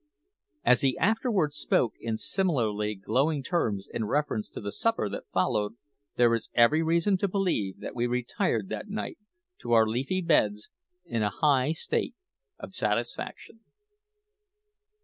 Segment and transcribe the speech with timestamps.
[0.65, 5.75] As he afterwards spoke in similarly glowing terms in reference to the supper that followed,
[6.15, 9.19] there is every reason to believe that we retired that night
[9.59, 10.71] to our leafy beds
[11.05, 12.15] in a high state
[12.57, 13.59] of satisfaction.